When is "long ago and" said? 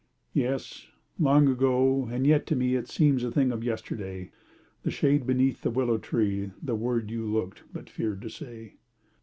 1.19-2.25